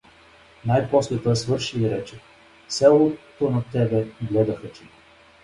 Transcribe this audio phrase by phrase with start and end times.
[0.65, 2.19] Най-после той свърши и рече:—
[2.69, 4.83] Селото на тебе гледа, хаджи.